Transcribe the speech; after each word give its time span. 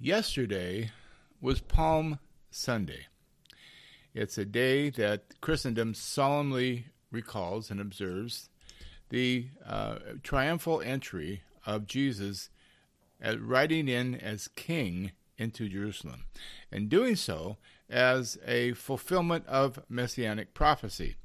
Yesterday 0.00 0.92
was 1.40 1.60
Palm 1.60 2.20
Sunday. 2.52 3.06
It's 4.14 4.38
a 4.38 4.44
day 4.44 4.90
that 4.90 5.40
Christendom 5.40 5.92
solemnly 5.92 6.86
recalls 7.10 7.68
and 7.68 7.80
observes 7.80 8.48
the 9.08 9.48
uh, 9.66 9.96
triumphal 10.22 10.80
entry 10.82 11.42
of 11.66 11.88
Jesus 11.88 12.48
as 13.20 13.38
riding 13.38 13.88
in 13.88 14.14
as 14.14 14.46
king 14.46 15.10
into 15.36 15.68
Jerusalem, 15.68 16.26
and 16.70 16.88
doing 16.88 17.16
so 17.16 17.56
as 17.90 18.38
a 18.46 18.74
fulfillment 18.74 19.48
of 19.48 19.80
messianic 19.88 20.54
prophecy. 20.54 21.16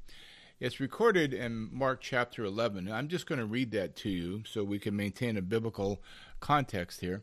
It's 0.58 0.80
recorded 0.80 1.32
in 1.32 1.68
Mark 1.72 2.00
chapter 2.00 2.44
11. 2.44 2.90
I'm 2.90 3.06
just 3.06 3.28
going 3.28 3.38
to 3.38 3.46
read 3.46 3.70
that 3.70 3.94
to 3.98 4.10
you 4.10 4.42
so 4.44 4.64
we 4.64 4.80
can 4.80 4.96
maintain 4.96 5.36
a 5.36 5.42
biblical 5.42 6.02
context 6.40 7.02
here. 7.02 7.22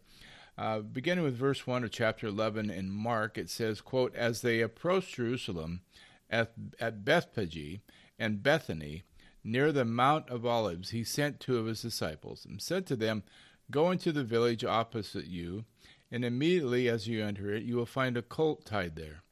Uh, 0.61 0.79
beginning 0.79 1.23
with 1.23 1.35
verse 1.35 1.65
1 1.65 1.83
of 1.83 1.89
chapter 1.89 2.27
11 2.27 2.69
in 2.69 2.91
Mark, 2.91 3.35
it 3.35 3.49
says, 3.49 3.81
quote, 3.81 4.13
As 4.13 4.41
they 4.41 4.61
approached 4.61 5.15
Jerusalem 5.15 5.81
at, 6.29 6.51
at 6.79 7.03
Bethphage 7.03 7.79
and 8.19 8.43
Bethany, 8.43 9.01
near 9.43 9.71
the 9.71 9.85
Mount 9.85 10.29
of 10.29 10.45
Olives, 10.45 10.91
he 10.91 11.03
sent 11.03 11.39
two 11.39 11.57
of 11.57 11.65
his 11.65 11.81
disciples 11.81 12.45
and 12.45 12.61
said 12.61 12.85
to 12.85 12.95
them, 12.95 13.23
Go 13.71 13.89
into 13.89 14.11
the 14.11 14.23
village 14.23 14.63
opposite 14.63 15.25
you, 15.25 15.65
and 16.11 16.23
immediately 16.23 16.87
as 16.87 17.07
you 17.07 17.23
enter 17.23 17.51
it, 17.51 17.63
you 17.63 17.75
will 17.75 17.87
find 17.87 18.15
a 18.15 18.21
colt 18.21 18.63
tied 18.63 18.95
there, 18.95 19.23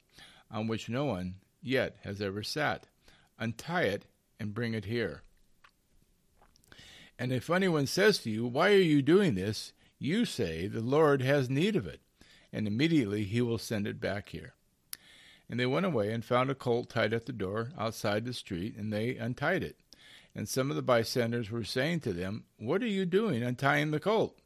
on 0.49 0.65
which 0.65 0.89
no 0.89 1.05
one 1.05 1.35
yet 1.61 1.97
has 2.05 2.23
ever 2.23 2.41
sat. 2.41 2.87
Untie 3.37 3.83
it 3.83 4.05
and 4.39 4.55
bring 4.55 4.73
it 4.73 4.85
here. 4.85 5.21
And 7.19 7.31
if 7.31 7.51
anyone 7.51 7.85
says 7.85 8.17
to 8.19 8.31
you, 8.31 8.47
Why 8.47 8.71
are 8.71 8.77
you 8.77 9.03
doing 9.03 9.35
this? 9.35 9.73
You 9.99 10.23
say, 10.23 10.67
The 10.67 10.81
Lord 10.81 11.21
has 11.21 11.49
need 11.49 11.75
of 11.75 11.85
it, 11.85 11.99
and 12.53 12.65
immediately 12.65 13.25
he 13.25 13.41
will 13.41 13.57
send 13.57 13.85
it 13.85 13.99
back 13.99 14.29
here. 14.29 14.53
And 15.49 15.59
they 15.59 15.65
went 15.65 15.85
away 15.85 16.13
and 16.13 16.23
found 16.23 16.49
a 16.49 16.55
colt 16.55 16.89
tied 16.89 17.13
at 17.13 17.25
the 17.25 17.33
door 17.33 17.71
outside 17.77 18.23
the 18.23 18.33
street, 18.33 18.75
and 18.77 18.93
they 18.93 19.17
untied 19.17 19.63
it. 19.63 19.77
And 20.33 20.47
some 20.47 20.69
of 20.69 20.75
the 20.75 20.81
bystanders 20.81 21.51
were 21.51 21.63
saying 21.63 21.99
to 22.01 22.13
them, 22.13 22.45
What 22.57 22.81
are 22.81 22.87
you 22.87 23.05
doing 23.05 23.43
untying 23.43 23.91
the 23.91 23.99
colt? 23.99 24.39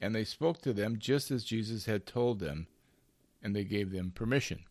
And 0.00 0.14
they 0.14 0.24
spoke 0.24 0.60
to 0.62 0.72
them 0.72 0.98
just 0.98 1.30
as 1.30 1.44
Jesus 1.44 1.84
had 1.84 2.06
told 2.06 2.40
them, 2.40 2.66
and 3.42 3.54
they 3.54 3.64
gave 3.64 3.92
them 3.92 4.10
permission. 4.10 4.64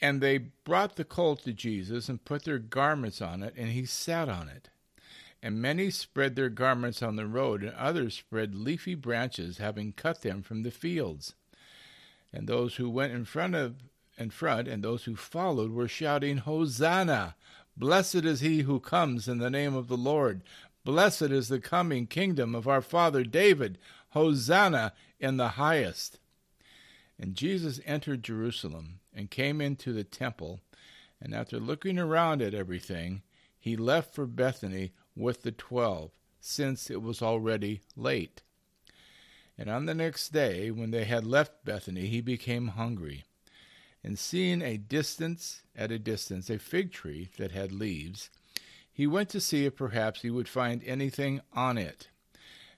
And 0.00 0.20
they 0.20 0.38
brought 0.38 0.96
the 0.96 1.04
colt 1.04 1.44
to 1.44 1.52
Jesus 1.52 2.08
and 2.08 2.24
put 2.24 2.44
their 2.44 2.58
garments 2.58 3.22
on 3.22 3.42
it, 3.42 3.54
and 3.56 3.68
he 3.68 3.86
sat 3.86 4.28
on 4.28 4.48
it. 4.48 4.68
And 5.42 5.60
many 5.60 5.90
spread 5.90 6.36
their 6.36 6.48
garments 6.48 7.02
on 7.02 7.16
the 7.16 7.26
road, 7.26 7.62
and 7.62 7.74
others 7.74 8.14
spread 8.14 8.54
leafy 8.54 8.94
branches, 8.94 9.58
having 9.58 9.92
cut 9.92 10.22
them 10.22 10.42
from 10.42 10.62
the 10.62 10.70
fields. 10.70 11.34
And 12.32 12.46
those 12.46 12.76
who 12.76 12.88
went 12.88 13.12
in 13.12 13.24
front 13.24 13.54
of 13.54 13.76
in 14.18 14.30
front, 14.30 14.68
and 14.68 14.84
those 14.84 15.04
who 15.04 15.16
followed 15.16 15.72
were 15.72 15.88
shouting, 15.88 16.38
Hosanna! 16.38 17.34
Blessed 17.76 18.24
is 18.26 18.40
he 18.40 18.60
who 18.60 18.78
comes 18.78 19.26
in 19.26 19.38
the 19.38 19.50
name 19.50 19.74
of 19.74 19.88
the 19.88 19.96
Lord. 19.96 20.42
Blessed 20.84 21.22
is 21.22 21.48
the 21.48 21.60
coming 21.60 22.06
kingdom 22.06 22.54
of 22.54 22.68
our 22.68 22.82
father 22.82 23.24
David. 23.24 23.78
Hosanna 24.10 24.92
in 25.18 25.38
the 25.38 25.50
highest. 25.50 26.18
And 27.18 27.34
Jesus 27.34 27.80
entered 27.86 28.22
Jerusalem 28.22 29.00
and 29.14 29.30
came 29.30 29.60
into 29.60 29.92
the 29.92 30.04
temple, 30.04 30.60
and 31.20 31.34
after 31.34 31.58
looking 31.58 31.98
around 31.98 32.42
at 32.42 32.54
everything, 32.54 33.22
he 33.58 33.76
left 33.76 34.14
for 34.14 34.26
Bethany 34.26 34.92
with 35.16 35.42
the 35.42 35.52
twelve, 35.52 36.10
since 36.40 36.90
it 36.90 37.02
was 37.02 37.22
already 37.22 37.80
late. 37.96 38.42
And 39.58 39.68
on 39.68 39.86
the 39.86 39.94
next 39.94 40.30
day, 40.30 40.70
when 40.70 40.90
they 40.90 41.04
had 41.04 41.26
left 41.26 41.64
Bethany, 41.64 42.06
he 42.06 42.20
became 42.20 42.68
hungry. 42.68 43.24
And 44.02 44.18
seeing 44.18 44.62
a 44.62 44.76
distance, 44.76 45.62
at 45.76 45.92
a 45.92 45.98
distance, 45.98 46.50
a 46.50 46.58
fig 46.58 46.90
tree 46.90 47.28
that 47.38 47.52
had 47.52 47.70
leaves, 47.70 48.30
he 48.92 49.06
went 49.06 49.28
to 49.30 49.40
see 49.40 49.64
if 49.64 49.76
perhaps 49.76 50.22
he 50.22 50.30
would 50.30 50.48
find 50.48 50.82
anything 50.84 51.40
on 51.52 51.78
it. 51.78 52.08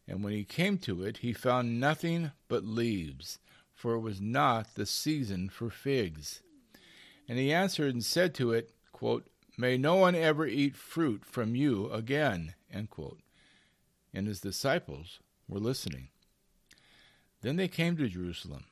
And 0.06 0.22
when 0.22 0.32
he 0.34 0.44
came 0.44 0.76
to 0.78 1.02
it, 1.02 1.18
he 1.18 1.32
found 1.32 1.80
nothing 1.80 2.32
but 2.48 2.64
leaves, 2.64 3.38
for 3.72 3.94
it 3.94 4.00
was 4.00 4.20
not 4.20 4.74
the 4.74 4.84
season 4.84 5.48
for 5.48 5.70
figs. 5.70 6.42
And 7.26 7.38
he 7.38 7.52
answered 7.52 7.94
and 7.94 8.04
said 8.04 8.34
to 8.34 8.52
it, 8.52 8.70
quote, 8.92 9.26
May 9.56 9.78
no 9.78 9.94
one 9.94 10.14
ever 10.14 10.46
eat 10.46 10.74
fruit 10.74 11.24
from 11.24 11.54
you 11.54 11.90
again. 11.90 12.54
And 12.72 12.88
his 14.26 14.40
disciples 14.40 15.20
were 15.48 15.60
listening. 15.60 16.08
Then 17.42 17.56
they 17.56 17.68
came 17.68 17.96
to 17.96 18.08
Jerusalem, 18.08 18.64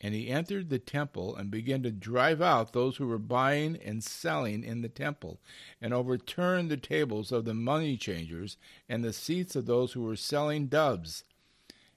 and 0.00 0.14
he 0.14 0.28
entered 0.28 0.68
the 0.68 0.78
temple 0.78 1.34
and 1.34 1.50
began 1.50 1.82
to 1.82 1.90
drive 1.90 2.42
out 2.42 2.72
those 2.72 2.98
who 2.98 3.06
were 3.06 3.18
buying 3.18 3.76
and 3.84 4.04
selling 4.04 4.62
in 4.62 4.82
the 4.82 4.88
temple, 4.88 5.40
and 5.80 5.94
overturned 5.94 6.70
the 6.70 6.76
tables 6.76 7.32
of 7.32 7.44
the 7.44 7.54
money 7.54 7.96
changers 7.96 8.56
and 8.88 9.02
the 9.02 9.12
seats 9.12 9.56
of 9.56 9.66
those 9.66 9.92
who 9.94 10.02
were 10.02 10.16
selling 10.16 10.66
doves. 10.66 11.24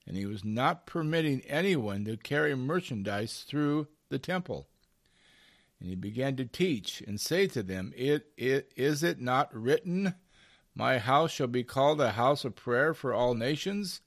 And 0.07 0.15
he 0.15 0.25
was 0.25 0.45
not 0.45 0.85
permitting 0.85 1.41
anyone 1.41 2.05
to 2.05 2.15
carry 2.15 2.55
merchandise 2.55 3.43
through 3.47 3.87
the 4.09 4.19
temple. 4.19 4.67
And 5.79 5.89
he 5.89 5.95
began 5.95 6.35
to 6.37 6.45
teach 6.45 7.01
and 7.05 7.19
say 7.19 7.47
to 7.47 7.61
them, 7.61 7.93
it, 7.95 8.31
it, 8.37 8.71
Is 8.75 9.03
it 9.03 9.19
not 9.19 9.53
written, 9.53 10.15
My 10.73 10.99
house 10.99 11.31
shall 11.31 11.47
be 11.47 11.63
called 11.63 11.99
a 12.01 12.11
house 12.11 12.45
of 12.45 12.55
prayer 12.55 12.93
for 12.93 13.13
all 13.13 13.33
nations? 13.33 14.01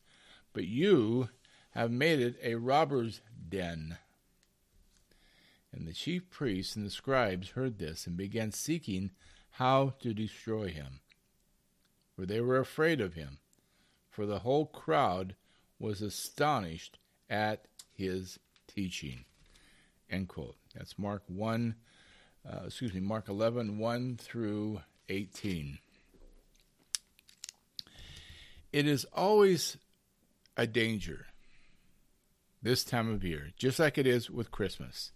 But 0.52 0.64
you 0.64 1.28
have 1.70 1.90
made 1.90 2.20
it 2.20 2.36
a 2.42 2.54
robber's 2.56 3.20
den. 3.48 3.98
And 5.72 5.86
the 5.86 5.92
chief 5.92 6.30
priests 6.30 6.74
and 6.74 6.86
the 6.86 6.90
scribes 6.90 7.50
heard 7.50 7.78
this 7.78 8.06
and 8.06 8.16
began 8.16 8.52
seeking 8.52 9.10
how 9.50 9.94
to 10.00 10.14
destroy 10.14 10.68
him. 10.68 11.00
For 12.16 12.26
they 12.26 12.40
were 12.40 12.58
afraid 12.58 13.00
of 13.00 13.14
him, 13.14 13.38
for 14.08 14.26
the 14.26 14.40
whole 14.40 14.66
crowd 14.66 15.36
was 15.78 16.02
astonished 16.02 16.98
at 17.30 17.66
his 17.92 18.38
teaching. 18.66 19.24
End 20.10 20.28
quote. 20.28 20.56
That's 20.78 20.97
Mark 20.97 21.25
1, 21.27 21.75
uh, 22.49 22.61
excuse 22.66 22.94
me, 22.94 23.00
Mark 23.00 23.28
11, 23.28 23.78
1 23.78 24.16
through 24.16 24.81
18. 25.09 25.78
It 28.72 28.87
is 28.87 29.05
always 29.12 29.77
a 30.56 30.69
danger 30.69 31.27
this 32.62 32.84
time 32.84 33.12
of 33.12 33.25
year, 33.25 33.49
just 33.56 33.81
like 33.81 33.99
it 33.99 34.06
is 34.06 34.31
with 34.31 34.53
Christmas, 34.53 35.11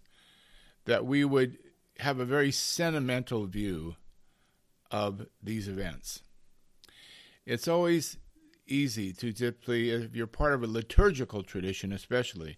that 0.83 1.05
we 1.05 1.23
would 1.23 1.57
have 1.99 2.19
a 2.19 2.25
very 2.25 2.51
sentimental 2.51 3.45
view 3.45 3.95
of 4.91 5.27
these 5.41 5.69
events. 5.69 6.23
It's 7.45 7.69
always 7.69 8.17
easy 8.67 9.13
to 9.13 9.31
typically, 9.31 9.91
if 9.91 10.13
you're 10.13 10.27
part 10.27 10.53
of 10.53 10.63
a 10.63 10.67
liturgical 10.67 11.41
tradition, 11.41 11.93
especially, 11.93 12.57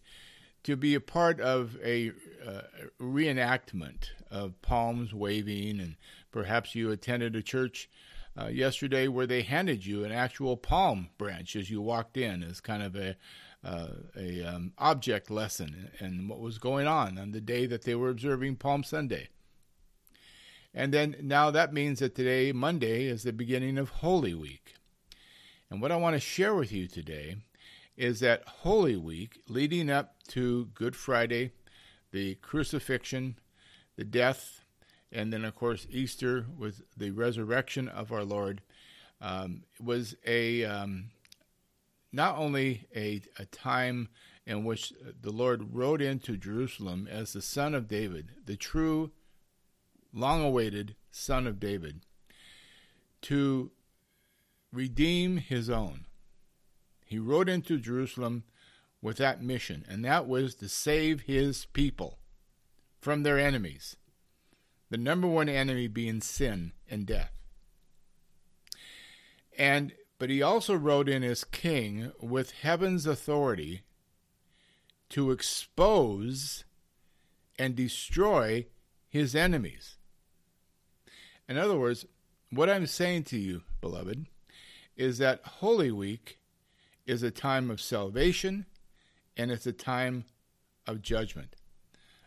to 0.65 0.75
be 0.75 0.95
a 0.95 0.99
part 0.99 1.39
of 1.39 1.77
a 1.83 2.11
uh, 2.45 2.61
reenactment 2.99 4.09
of 4.31 4.59
palms 4.63 5.13
waving, 5.13 5.79
and 5.79 5.95
perhaps 6.31 6.73
you 6.73 6.89
attended 6.89 7.35
a 7.35 7.43
church 7.43 7.87
uh, 8.35 8.47
yesterday 8.47 9.07
where 9.07 9.27
they 9.27 9.43
handed 9.43 9.85
you 9.85 10.03
an 10.03 10.11
actual 10.11 10.57
palm 10.57 11.09
branch 11.19 11.55
as 11.55 11.69
you 11.69 11.83
walked 11.83 12.17
in 12.17 12.41
as 12.41 12.61
kind 12.61 12.81
of 12.81 12.95
a 12.95 13.15
uh, 13.63 13.89
a 14.15 14.43
um, 14.43 14.73
object 14.77 15.29
lesson 15.31 15.89
and 15.99 16.29
what 16.29 16.39
was 16.39 16.57
going 16.57 16.87
on 16.87 17.17
on 17.17 17.31
the 17.31 17.41
day 17.41 17.65
that 17.65 17.83
they 17.83 17.95
were 17.95 18.09
observing 18.09 18.55
Palm 18.55 18.83
Sunday. 18.83 19.29
And 20.73 20.93
then 20.93 21.15
now 21.21 21.49
that 21.49 21.73
means 21.73 21.99
that 21.99 22.13
today, 22.13 22.51
Monday, 22.51 23.05
is 23.05 23.23
the 23.23 23.33
beginning 23.33 23.79
of 23.79 23.89
Holy 23.89 24.35
Week. 24.35 24.75
And 25.71 25.81
what 25.81 25.91
I 25.91 25.95
want 25.95 26.15
to 26.15 26.19
share 26.19 26.53
with 26.53 26.71
you 26.71 26.87
today 26.87 27.37
is 27.97 28.19
that 28.19 28.43
Holy 28.47 28.95
Week 28.95 29.41
leading 29.47 29.89
up 29.89 30.15
to 30.29 30.69
Good 30.73 30.95
Friday, 30.95 31.51
the 32.11 32.35
crucifixion, 32.35 33.37
the 33.95 34.03
death, 34.03 34.61
and 35.11 35.31
then, 35.31 35.45
of 35.45 35.55
course, 35.55 35.87
Easter 35.89 36.45
with 36.57 36.81
the 36.97 37.11
resurrection 37.11 37.87
of 37.87 38.11
our 38.11 38.23
Lord, 38.23 38.61
um, 39.21 39.63
was 39.79 40.15
a 40.25 40.65
um, 40.65 41.11
not 42.11 42.37
only 42.37 42.87
a, 42.95 43.21
a 43.39 43.45
time 43.45 44.09
in 44.45 44.63
which 44.63 44.93
the 45.21 45.31
Lord 45.31 45.73
rode 45.73 46.01
into 46.01 46.37
Jerusalem 46.37 47.07
as 47.09 47.33
the 47.33 47.41
Son 47.41 47.73
of 47.73 47.87
David, 47.87 48.31
the 48.45 48.57
true, 48.57 49.11
long 50.13 50.43
awaited 50.43 50.95
Son 51.11 51.47
of 51.47 51.59
David, 51.59 52.01
to 53.23 53.71
redeem 54.71 55.37
his 55.37 55.69
own 55.69 56.05
he 57.05 57.19
rode 57.19 57.47
into 57.47 57.77
Jerusalem 57.77 58.43
with 59.01 59.17
that 59.17 59.41
mission, 59.41 59.85
and 59.87 60.03
that 60.03 60.27
was 60.27 60.55
to 60.55 60.67
save 60.67 61.21
his 61.21 61.65
people 61.65 62.17
from 62.99 63.23
their 63.23 63.37
enemies. 63.39 63.95
The 64.89 64.97
number 64.97 65.27
one 65.27 65.47
enemy 65.47 65.87
being 65.87 66.21
sin 66.21 66.73
and 66.89 67.05
death. 67.05 67.31
And 69.57 69.93
but 70.17 70.29
he 70.29 70.41
also 70.41 70.75
rode 70.75 71.09
in 71.09 71.23
as 71.23 71.43
king 71.43 72.11
with 72.21 72.51
heaven's 72.51 73.05
authority 73.05 73.81
to 75.09 75.31
expose 75.31 76.63
and 77.59 77.75
destroy 77.75 78.65
his 79.07 79.35
enemies. 79.35 79.97
In 81.47 81.57
other 81.57 81.77
words, 81.77 82.05
what 82.49 82.69
I'm 82.69 82.87
saying 82.87 83.23
to 83.25 83.37
you, 83.37 83.61
beloved, 83.81 84.25
is 84.95 85.17
that 85.17 85.41
Holy 85.43 85.91
Week 85.91 86.39
is 87.05 87.23
a 87.23 87.31
time 87.31 87.69
of 87.69 87.81
salvation 87.81 88.65
and 89.37 89.51
it's 89.51 89.67
a 89.67 89.73
time 89.73 90.25
of 90.87 91.01
judgment. 91.01 91.55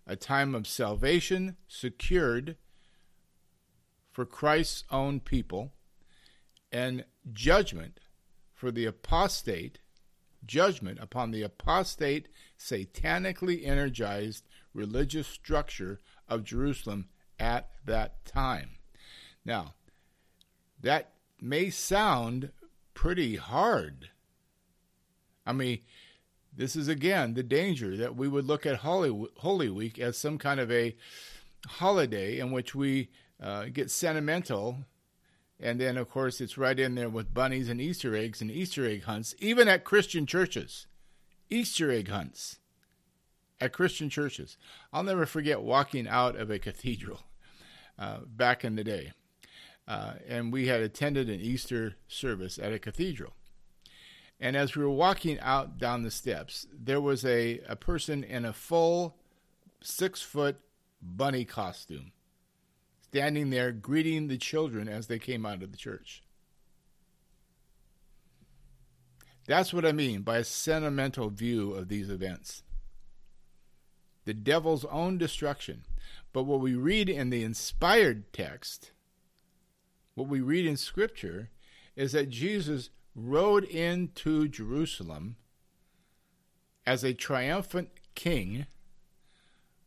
A 0.07 0.17
time 0.17 0.55
of 0.55 0.67
salvation 0.67 1.57
secured 1.67 2.57
for 4.13 4.25
Christ's 4.25 4.85
own 4.91 5.21
people 5.21 5.73
and 6.73 7.05
judgment 7.33 8.01
for 8.55 8.71
the 8.71 8.85
apostate, 8.87 9.79
judgment 10.45 10.99
upon 11.01 11.31
the 11.31 11.43
apostate, 11.43 12.29
satanically 12.59 13.67
energized 13.67 14.45
religious 14.75 15.27
structure 15.27 16.01
of 16.29 16.45
Jerusalem 16.45 17.09
at 17.39 17.71
that 17.85 18.25
time. 18.25 18.71
Now, 19.45 19.75
that 20.81 21.13
may 21.41 21.71
sound 21.71 22.51
pretty 22.95 23.37
hard. 23.37 24.11
I 25.49 25.53
mean, 25.53 25.79
this 26.55 26.77
is 26.77 26.89
again 26.89 27.33
the 27.33 27.43
danger 27.43 27.97
that 27.97 28.15
we 28.15 28.29
would 28.29 28.45
look 28.45 28.67
at 28.67 28.77
Holy, 28.77 29.29
Holy 29.39 29.71
Week 29.71 29.99
as 29.99 30.19
some 30.19 30.37
kind 30.37 30.61
of 30.61 30.71
a 30.71 30.95
holiday 31.67 32.39
in 32.39 32.53
which 32.53 32.75
we 32.75 33.09
uh, 33.43 33.65
get 33.73 33.91
sentimental. 33.91 34.85
And 35.59 35.81
then, 35.81 35.97
of 35.97 36.11
course, 36.11 36.41
it's 36.41 36.59
right 36.59 36.79
in 36.79 36.95
there 36.95 37.09
with 37.09 37.35
bunnies 37.35 37.69
and 37.69 37.81
Easter 37.81 38.15
eggs 38.15 38.43
and 38.43 38.51
Easter 38.51 38.87
egg 38.87 39.05
hunts, 39.05 39.35
even 39.39 39.69
at 39.69 39.85
Christian 39.85 40.27
churches. 40.27 40.87
Easter 41.49 41.91
egg 41.91 42.09
hunts 42.09 42.59
at 43.59 43.73
Christian 43.73 44.11
churches. 44.11 44.59
I'll 44.93 45.03
never 45.03 45.27
forget 45.27 45.63
walking 45.63 46.07
out 46.07 46.37
of 46.37 46.51
a 46.51 46.59
cathedral 46.59 47.23
uh, 47.99 48.19
back 48.27 48.65
in 48.65 48.77
the 48.77 48.85
day. 48.85 49.13
Uh, 49.89 50.15
and 50.29 50.53
we 50.53 50.67
had 50.67 50.83
attended 50.83 51.31
an 51.31 51.41
Easter 51.41 51.97
service 52.07 52.59
at 52.59 52.75
a 52.75 52.79
cathedral. 52.79 53.33
And 54.41 54.57
as 54.57 54.77
we 54.77 54.83
were 54.83 54.91
walking 54.91 55.39
out 55.41 55.79
down 55.79 56.03
the 56.03 56.11
steps, 56.11 56.67
there 56.73 57.01
was 57.01 57.25
a, 57.25 57.61
a 57.69 57.77
person 57.77 58.23
in 58.23 58.45
a 58.45 58.53
full 58.53 59.17
six 59.81 60.23
foot 60.23 60.59
bunny 61.03 61.45
costume 61.45 62.13
standing 63.03 63.51
there 63.51 63.73
greeting 63.73 64.29
the 64.29 64.37
children 64.37 64.89
as 64.89 65.07
they 65.07 65.19
came 65.19 65.47
out 65.47 65.63
of 65.63 65.73
the 65.73 65.79
church. 65.79 66.23
That's 69.47 69.73
what 69.73 69.87
I 69.87 69.93
mean 69.93 70.23
by 70.23 70.37
a 70.39 70.45
sentimental 70.45 71.31
view 71.31 71.73
of 71.73 71.89
these 71.89 72.11
events. 72.11 72.63
The 74.27 74.35
devil's 74.35 74.85
own 74.85 75.17
destruction. 75.17 75.85
But 76.35 76.43
what 76.43 76.61
we 76.61 76.75
read 76.75 77.09
in 77.09 77.31
the 77.31 77.43
inspired 77.43 78.31
text, 78.35 78.93
what 80.15 80.29
we 80.29 80.41
read 80.41 80.67
in 80.67 80.77
Scripture, 80.77 81.49
is 81.97 82.13
that 82.13 82.29
Jesus 82.29 82.91
rode 83.27 83.65
into 83.65 84.49
Jerusalem 84.49 85.37
as 86.87 87.05
a 87.05 87.15
triumphant 87.15 87.91
king 88.15 88.67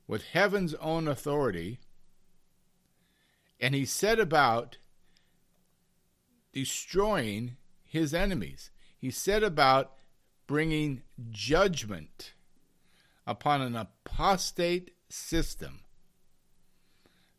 with 0.08 0.24
heaven's 0.24 0.74
own 0.76 1.08
authority 1.08 1.80
and 3.60 3.76
he 3.76 3.86
set 3.86 4.20
about 4.20 4.78
destroying 6.52 7.56
his 7.84 8.14
enemies. 8.14 8.72
He 8.98 9.12
set 9.12 9.44
about 9.44 9.94
bringing 10.48 11.04
judgment 11.30 12.34
upon 13.26 13.62
an 13.62 13.76
apostate 13.76 14.92
system 15.10 15.82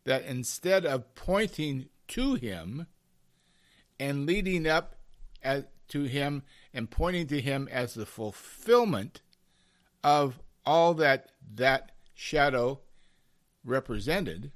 that 0.05 0.23
instead 0.25 0.85
of 0.85 1.13
pointing 1.15 1.89
to 2.07 2.35
him 2.35 2.87
and 3.99 4.25
leading 4.25 4.65
up 4.65 4.95
as, 5.41 5.65
to 5.89 6.03
him 6.03 6.43
and 6.73 6.89
pointing 6.89 7.27
to 7.27 7.41
him 7.41 7.67
as 7.71 7.93
the 7.93 8.05
fulfillment 8.05 9.21
of 10.03 10.39
all 10.65 10.93
that 10.95 11.31
that 11.55 11.91
shadow 12.13 12.79
represented, 13.63 14.51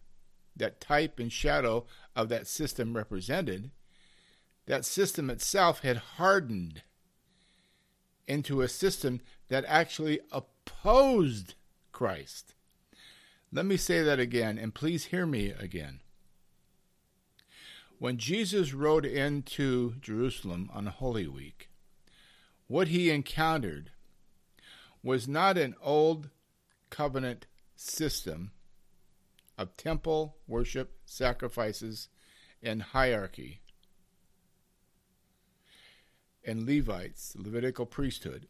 that 0.55 0.81
type 0.81 1.19
and 1.19 1.31
shadow 1.31 1.85
of 2.15 2.29
that 2.29 2.47
system 2.47 2.95
represented, 2.95 3.71
that 4.65 4.85
system 4.85 5.29
itself 5.29 5.81
had 5.81 5.97
hardened 5.97 6.83
into 8.27 8.61
a 8.61 8.67
system 8.67 9.21
that 9.47 9.63
actually 9.67 10.19
opposed 10.31 11.55
Christ. 11.91 12.53
Let 13.51 13.65
me 13.65 13.77
say 13.77 14.03
that 14.03 14.19
again, 14.19 14.57
and 14.57 14.75
please 14.75 15.05
hear 15.05 15.25
me 15.25 15.51
again. 15.51 16.01
When 17.99 18.17
Jesus 18.17 18.73
rode 18.73 19.05
into 19.05 19.95
Jerusalem 19.99 20.69
on 20.71 20.85
Holy 20.85 21.27
Week, 21.27 21.69
what 22.67 22.89
he 22.89 23.09
encountered 23.09 23.91
was 25.01 25.27
not 25.27 25.57
an 25.57 25.75
old 25.81 26.29
covenant 26.91 27.47
system 27.75 28.51
of 29.57 29.75
temple 29.77 30.37
worship, 30.47 30.99
sacrifices, 31.05 32.09
and 32.61 32.83
hierarchy, 32.83 33.61
and 36.45 36.67
Levites, 36.67 37.33
Levitical 37.35 37.87
priesthood, 37.87 38.47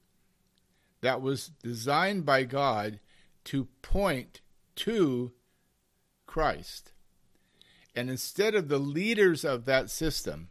that 0.99 1.21
was 1.21 1.51
designed 1.63 2.25
by 2.25 2.43
God 2.43 2.99
to 3.45 3.69
point 3.81 4.41
to 4.75 5.31
Christ. 6.25 6.91
And 7.97 8.11
instead 8.11 8.53
of 8.53 8.67
the 8.67 8.77
leaders 8.77 9.43
of 9.43 9.65
that 9.65 9.89
system 9.89 10.49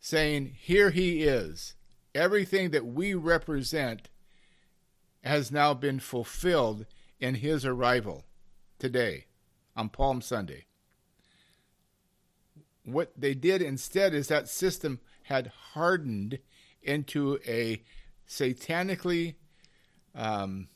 saying, 0.00 0.56
Here 0.58 0.88
he 0.88 1.22
is, 1.24 1.74
everything 2.14 2.70
that 2.70 2.86
we 2.86 3.12
represent 3.12 4.08
has 5.22 5.52
now 5.52 5.74
been 5.74 6.00
fulfilled 6.00 6.86
in 7.20 7.34
his 7.34 7.66
arrival 7.66 8.24
today 8.78 9.26
on 9.76 9.90
Palm 9.90 10.22
Sunday. 10.22 10.64
What 12.82 13.12
they 13.14 13.34
did 13.34 13.60
instead 13.60 14.14
is 14.14 14.28
that 14.28 14.48
system 14.48 14.98
had 15.24 15.52
hardened 15.72 16.38
into 16.80 17.38
a 17.46 17.82
satanically 18.26 19.34
um, 20.14 20.68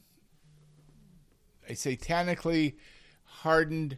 a 1.66 1.72
satanically 1.72 2.74
hardened 3.24 3.96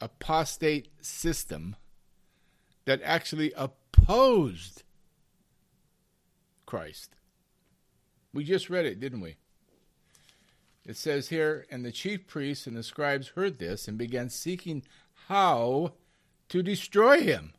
apostate 0.00 0.88
system 1.00 1.76
that 2.84 3.00
actually 3.02 3.52
opposed 3.56 4.82
Christ. 6.66 7.16
We 8.32 8.44
just 8.44 8.70
read 8.70 8.86
it, 8.86 9.00
didn't 9.00 9.20
we? 9.20 9.36
It 10.84 10.96
says 10.96 11.28
here, 11.28 11.66
and 11.70 11.84
the 11.84 11.92
chief 11.92 12.26
priests 12.26 12.66
and 12.66 12.76
the 12.76 12.82
scribes 12.82 13.28
heard 13.28 13.58
this 13.58 13.88
and 13.88 13.98
began 13.98 14.30
seeking 14.30 14.82
how 15.26 15.92
to 16.48 16.62
destroy 16.62 17.20
him, 17.20 17.52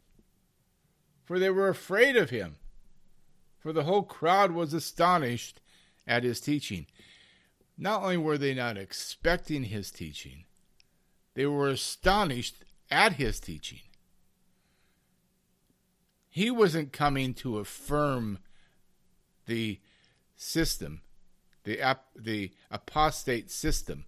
for 1.23 1.37
they 1.37 1.51
were 1.51 1.69
afraid 1.69 2.15
of 2.15 2.31
him. 2.31 2.55
For 3.59 3.71
the 3.71 3.83
whole 3.83 4.03
crowd 4.03 4.53
was 4.53 4.73
astonished 4.73 5.61
at 6.07 6.23
his 6.23 6.39
teaching. 6.41 6.87
Not 7.77 8.01
only 8.01 8.17
were 8.17 8.37
they 8.37 8.53
not 8.53 8.77
expecting 8.77 9.65
his 9.65 9.91
teaching, 9.91 10.45
they 11.35 11.45
were 11.45 11.69
astonished 11.69 12.55
at 12.89 13.13
his 13.13 13.39
teaching. 13.39 13.79
He 16.29 16.51
wasn't 16.51 16.93
coming 16.93 17.33
to 17.35 17.57
affirm 17.57 18.39
the 19.45 19.79
system 20.35 21.01
the, 21.69 21.81
ap- 21.81 22.07
the 22.15 22.51
apostate 22.71 23.51
system 23.51 24.05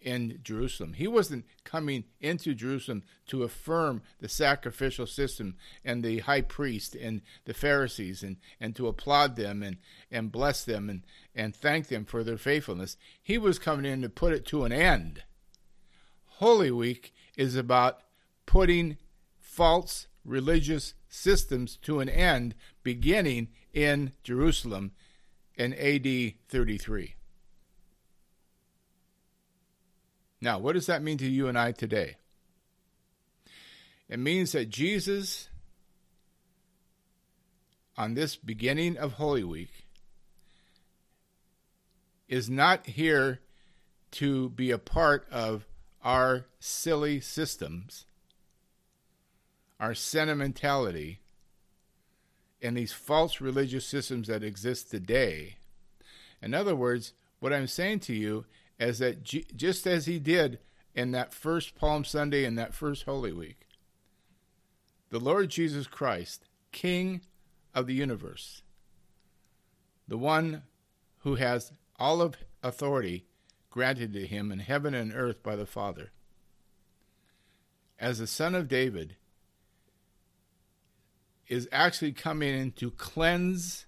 in 0.00 0.40
Jerusalem. 0.42 0.94
He 0.94 1.06
wasn't 1.06 1.44
coming 1.62 2.04
into 2.20 2.54
Jerusalem 2.54 3.04
to 3.28 3.44
affirm 3.44 4.02
the 4.18 4.28
sacrificial 4.28 5.06
system 5.06 5.54
and 5.84 6.02
the 6.02 6.18
high 6.18 6.40
priest 6.40 6.96
and 6.96 7.22
the 7.44 7.54
Pharisees 7.54 8.24
and, 8.24 8.38
and 8.60 8.74
to 8.74 8.88
applaud 8.88 9.36
them 9.36 9.62
and, 9.62 9.76
and 10.10 10.32
bless 10.32 10.64
them 10.64 10.90
and, 10.90 11.02
and 11.34 11.54
thank 11.54 11.86
them 11.86 12.04
for 12.04 12.24
their 12.24 12.38
faithfulness. 12.38 12.96
He 13.22 13.38
was 13.38 13.60
coming 13.60 13.84
in 13.84 14.02
to 14.02 14.08
put 14.08 14.32
it 14.32 14.44
to 14.46 14.64
an 14.64 14.72
end. 14.72 15.22
Holy 16.38 16.70
Week 16.70 17.12
is 17.36 17.56
about 17.56 18.00
putting 18.46 18.96
false 19.38 20.06
religious 20.24 20.94
systems 21.08 21.76
to 21.82 22.00
an 22.00 22.08
end, 22.08 22.54
beginning 22.82 23.48
in 23.72 24.12
Jerusalem 24.22 24.92
in 25.54 25.72
AD 25.74 26.34
33. 26.48 27.14
Now, 30.40 30.58
what 30.58 30.72
does 30.72 30.86
that 30.86 31.02
mean 31.02 31.18
to 31.18 31.28
you 31.28 31.48
and 31.48 31.58
I 31.58 31.72
today? 31.72 32.16
It 34.08 34.18
means 34.18 34.52
that 34.52 34.68
Jesus, 34.68 35.48
on 37.96 38.14
this 38.14 38.36
beginning 38.36 38.96
of 38.96 39.14
Holy 39.14 39.44
Week, 39.44 39.86
is 42.28 42.50
not 42.50 42.86
here 42.86 43.40
to 44.12 44.50
be 44.50 44.70
a 44.70 44.78
part 44.78 45.26
of 45.30 45.66
our 46.02 46.46
silly 46.58 47.20
systems, 47.20 48.06
our 49.78 49.94
sentimentality, 49.94 51.20
and 52.60 52.76
these 52.76 52.92
false 52.92 53.40
religious 53.40 53.86
systems 53.86 54.28
that 54.28 54.42
exist 54.42 54.90
today. 54.90 55.56
In 56.40 56.54
other 56.54 56.76
words, 56.76 57.12
what 57.40 57.52
I'm 57.52 57.66
saying 57.66 58.00
to 58.00 58.14
you 58.14 58.44
is 58.78 58.98
that 58.98 59.22
G- 59.22 59.46
just 59.54 59.86
as 59.86 60.06
he 60.06 60.18
did 60.18 60.58
in 60.94 61.12
that 61.12 61.32
first 61.32 61.74
Palm 61.74 62.04
Sunday 62.04 62.44
and 62.44 62.58
that 62.58 62.74
first 62.74 63.04
Holy 63.04 63.32
Week, 63.32 63.66
the 65.10 65.20
Lord 65.20 65.50
Jesus 65.50 65.86
Christ, 65.86 66.48
King 66.70 67.20
of 67.74 67.86
the 67.86 67.94
universe, 67.94 68.62
the 70.06 70.18
one 70.18 70.62
who 71.18 71.36
has 71.36 71.72
all 71.98 72.20
of 72.20 72.36
authority 72.62 73.26
granted 73.72 74.12
to 74.12 74.26
him 74.26 74.52
in 74.52 74.60
heaven 74.60 74.94
and 74.94 75.12
earth 75.12 75.42
by 75.42 75.56
the 75.56 75.66
Father. 75.66 76.12
As 77.98 78.18
the 78.18 78.26
Son 78.26 78.54
of 78.54 78.68
David, 78.68 79.16
is 81.48 81.68
actually 81.72 82.12
coming 82.12 82.54
in 82.54 82.72
to 82.72 82.90
cleanse 82.90 83.86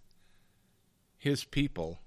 his 1.17 1.45
people 1.45 2.01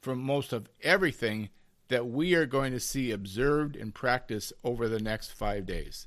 from 0.00 0.18
most 0.18 0.52
of 0.52 0.68
everything 0.82 1.50
that 1.88 2.06
we 2.06 2.34
are 2.34 2.46
going 2.46 2.72
to 2.72 2.80
see 2.80 3.10
observed 3.10 3.76
and 3.76 3.94
practiced 3.94 4.52
over 4.64 4.88
the 4.88 5.00
next 5.00 5.32
five 5.32 5.66
days. 5.66 6.06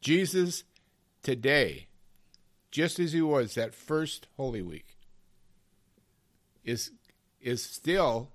Jesus 0.00 0.64
today, 1.22 1.88
just 2.70 2.98
as 2.98 3.12
he 3.12 3.22
was 3.22 3.54
that 3.54 3.74
first 3.74 4.28
Holy 4.36 4.62
Week, 4.62 4.95
is, 6.66 6.90
is 7.40 7.62
still 7.62 8.32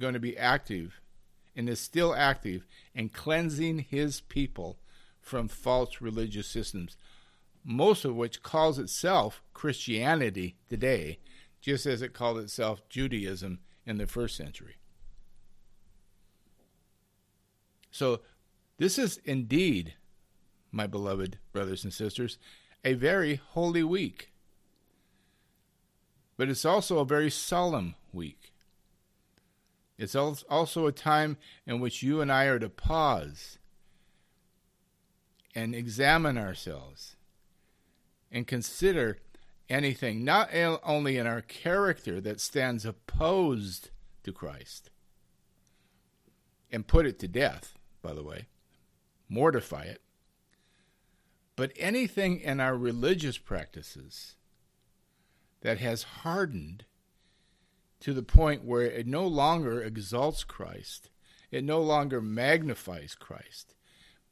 going 0.00 0.14
to 0.14 0.20
be 0.20 0.36
active 0.36 1.00
and 1.54 1.68
is 1.68 1.78
still 1.78 2.14
active 2.14 2.66
in 2.94 3.10
cleansing 3.10 3.80
his 3.80 4.20
people 4.22 4.78
from 5.20 5.46
false 5.46 6.00
religious 6.00 6.48
systems, 6.48 6.96
most 7.62 8.04
of 8.04 8.16
which 8.16 8.42
calls 8.42 8.78
itself 8.78 9.42
Christianity 9.52 10.56
today, 10.68 11.18
just 11.60 11.84
as 11.84 12.00
it 12.00 12.14
called 12.14 12.38
itself 12.38 12.80
Judaism 12.88 13.58
in 13.84 13.98
the 13.98 14.06
first 14.06 14.36
century. 14.36 14.76
So, 17.90 18.20
this 18.78 18.98
is 18.98 19.18
indeed, 19.24 19.94
my 20.70 20.86
beloved 20.86 21.38
brothers 21.52 21.82
and 21.82 21.92
sisters, 21.92 22.38
a 22.84 22.94
very 22.94 23.40
holy 23.50 23.82
week. 23.82 24.30
But 26.38 26.48
it's 26.48 26.64
also 26.64 27.00
a 27.00 27.04
very 27.04 27.30
solemn 27.30 27.96
week. 28.12 28.54
It's 29.98 30.14
also 30.14 30.86
a 30.86 30.92
time 30.92 31.36
in 31.66 31.80
which 31.80 32.02
you 32.02 32.20
and 32.20 32.32
I 32.32 32.44
are 32.44 32.60
to 32.60 32.68
pause 32.68 33.58
and 35.54 35.74
examine 35.74 36.38
ourselves 36.38 37.16
and 38.30 38.46
consider 38.46 39.18
anything, 39.68 40.24
not 40.24 40.50
only 40.54 41.18
in 41.18 41.26
our 41.26 41.40
character 41.42 42.20
that 42.20 42.40
stands 42.40 42.86
opposed 42.86 43.90
to 44.22 44.32
Christ, 44.32 44.90
and 46.70 46.86
put 46.86 47.04
it 47.04 47.18
to 47.18 47.26
death, 47.26 47.74
by 48.00 48.14
the 48.14 48.22
way, 48.22 48.46
mortify 49.28 49.82
it, 49.82 50.02
but 51.56 51.72
anything 51.76 52.38
in 52.38 52.60
our 52.60 52.76
religious 52.76 53.38
practices 53.38 54.36
that 55.62 55.78
has 55.78 56.02
hardened 56.02 56.84
to 58.00 58.12
the 58.12 58.22
point 58.22 58.64
where 58.64 58.82
it 58.82 59.06
no 59.06 59.26
longer 59.26 59.82
exalts 59.82 60.44
Christ, 60.44 61.10
it 61.50 61.64
no 61.64 61.80
longer 61.80 62.20
magnifies 62.20 63.14
Christ, 63.14 63.74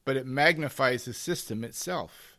but 0.04 0.16
it 0.16 0.26
magnifies 0.26 1.04
the 1.04 1.14
system 1.14 1.64
itself. 1.64 2.37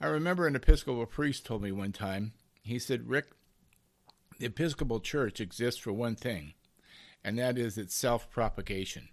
I 0.00 0.06
remember 0.06 0.46
an 0.46 0.56
Episcopal 0.56 1.06
priest 1.06 1.46
told 1.46 1.62
me 1.62 1.70
one 1.70 1.92
time, 1.92 2.32
he 2.62 2.78
said, 2.78 3.08
Rick, 3.08 3.26
the 4.38 4.46
Episcopal 4.46 5.00
Church 5.00 5.40
exists 5.40 5.80
for 5.80 5.92
one 5.92 6.16
thing, 6.16 6.54
and 7.22 7.38
that 7.38 7.58
is 7.58 7.78
its 7.78 7.94
self 7.94 8.30
propagation. 8.30 9.08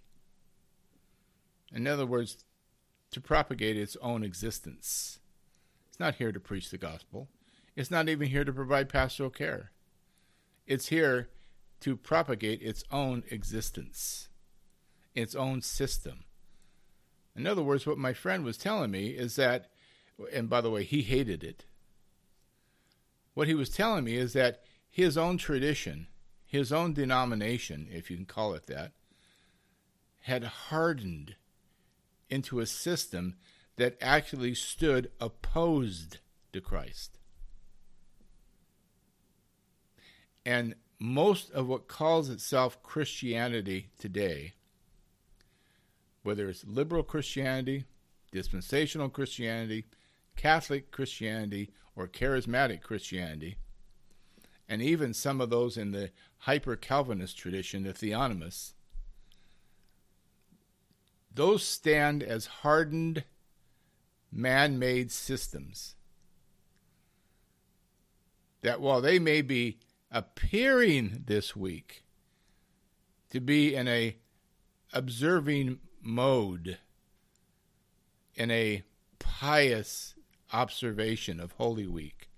In 1.72 1.86
other 1.86 2.06
words, 2.06 2.44
to 3.12 3.20
propagate 3.20 3.76
its 3.76 3.96
own 4.02 4.24
existence. 4.24 5.18
It's 5.88 6.00
not 6.00 6.16
here 6.16 6.32
to 6.32 6.40
preach 6.40 6.70
the 6.70 6.78
gospel. 6.78 7.28
It's 7.76 7.90
not 7.90 8.08
even 8.08 8.28
here 8.28 8.44
to 8.44 8.52
provide 8.52 8.88
pastoral 8.88 9.30
care. 9.30 9.70
It's 10.66 10.88
here 10.88 11.28
to 11.80 11.96
propagate 11.96 12.62
its 12.62 12.84
own 12.90 13.22
existence, 13.30 14.28
its 15.14 15.34
own 15.34 15.62
system. 15.62 16.24
In 17.34 17.46
other 17.46 17.62
words, 17.62 17.86
what 17.86 17.98
my 17.98 18.12
friend 18.12 18.44
was 18.44 18.58
telling 18.58 18.90
me 18.90 19.08
is 19.08 19.36
that, 19.36 19.70
and 20.32 20.50
by 20.50 20.60
the 20.60 20.70
way, 20.70 20.84
he 20.84 21.02
hated 21.02 21.42
it. 21.42 21.64
What 23.34 23.48
he 23.48 23.54
was 23.54 23.70
telling 23.70 24.04
me 24.04 24.16
is 24.16 24.32
that 24.34 24.62
his 24.90 25.16
own 25.16 25.38
tradition, 25.38 26.08
his 26.44 26.72
own 26.72 26.92
denomination, 26.92 27.88
if 27.90 28.10
you 28.10 28.16
can 28.16 28.26
call 28.26 28.54
it 28.54 28.66
that, 28.66 28.92
had 30.22 30.44
hardened 30.44 31.36
into 32.28 32.60
a 32.60 32.66
system 32.66 33.36
that 33.76 33.96
actually 34.00 34.54
stood 34.54 35.10
opposed 35.20 36.18
to 36.52 36.60
Christ. 36.60 37.19
And 40.50 40.74
most 40.98 41.52
of 41.52 41.68
what 41.68 41.86
calls 41.86 42.28
itself 42.28 42.82
Christianity 42.82 43.90
today, 44.00 44.54
whether 46.24 46.48
it's 46.48 46.64
liberal 46.64 47.04
Christianity, 47.04 47.84
dispensational 48.32 49.10
Christianity, 49.10 49.84
Catholic 50.34 50.90
Christianity, 50.90 51.70
or 51.94 52.08
charismatic 52.08 52.82
Christianity, 52.82 53.58
and 54.68 54.82
even 54.82 55.14
some 55.14 55.40
of 55.40 55.50
those 55.50 55.76
in 55.76 55.92
the 55.92 56.10
hyper 56.38 56.74
Calvinist 56.74 57.38
tradition, 57.38 57.84
the 57.84 57.92
theonomists, 57.92 58.72
those 61.32 61.62
stand 61.62 62.24
as 62.24 62.46
hardened 62.46 63.22
man 64.32 64.80
made 64.80 65.12
systems. 65.12 65.94
That 68.62 68.80
while 68.80 69.00
they 69.00 69.20
may 69.20 69.42
be 69.42 69.78
appearing 70.10 71.24
this 71.26 71.54
week 71.54 72.02
to 73.30 73.40
be 73.40 73.74
in 73.74 73.86
a 73.86 74.16
observing 74.92 75.78
mode 76.02 76.78
in 78.34 78.50
a 78.50 78.82
pious 79.18 80.14
observation 80.52 81.38
of 81.38 81.52
Holy 81.52 81.86
Week, 81.86 82.28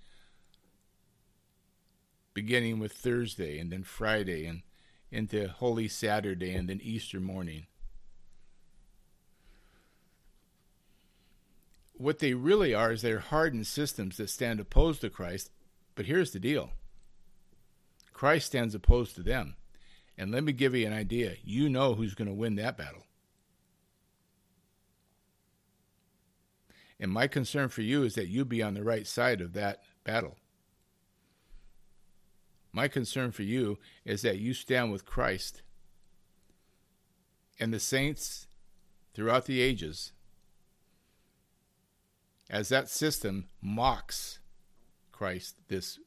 beginning 2.35 2.79
with 2.79 2.93
Thursday 2.93 3.59
and 3.59 3.73
then 3.73 3.85
Friday 3.85 4.47
and 4.47 4.63
into 5.11 5.49
Holy 5.49 5.89
Saturday 5.89 6.53
and 6.55 6.69
then 6.69 6.81
Easter 6.83 7.21
morning. 7.21 7.67
What 11.95 12.19
they 12.19 12.35
really 12.35 12.75
are 12.75 12.93
is 12.93 13.03
they're 13.03 13.21
hardened 13.21 13.67
systems 13.67 14.17
that 14.17 14.31
stand 14.31 14.59
opposed 14.59 15.03
to 15.03 15.11
Christ. 15.11 15.51
But 15.95 16.07
here's 16.07 16.33
the 16.33 16.41
deal 16.41 16.73
Christ 18.13 18.47
stands 18.47 18.75
opposed 18.75 19.17
to 19.17 19.23
them. 19.23 19.57
And 20.17 20.31
let 20.31 20.45
me 20.45 20.53
give 20.53 20.75
you 20.75 20.87
an 20.87 20.93
idea. 20.93 21.37
You 21.43 21.69
know 21.69 21.95
who's 21.95 22.15
going 22.15 22.29
to 22.29 22.35
win 22.35 22.57
that 22.57 22.77
battle. 22.77 23.07
And 27.01 27.11
my 27.11 27.27
concern 27.27 27.69
for 27.69 27.83
you 27.83 28.05
is 28.05 28.15
that 28.15 28.29
you 28.29 28.45
be 28.45 28.63
on 28.63 28.75
the 28.75 28.85
right 28.85 29.07
side 29.07 29.41
of 29.41 29.55
that 29.55 29.81
battle. 30.05 30.37
My 32.73 32.89
concern 32.89 33.33
for 33.33 33.43
you 33.43 33.79
is 34.05 34.23
that 34.23 34.39
you 34.39 34.55
stand 34.55 34.93
with 34.93 35.05
Christ 35.05 35.63
and 37.59 37.73
the 37.73 37.81
saints 37.81 38.47
throughout 39.15 39.47
the 39.47 39.61
ages 39.61 40.13
as 42.49 42.69
that 42.69 42.89
system 42.89 43.49
mocks 43.61 44.39
Christ 45.11 45.57
this 45.69 45.99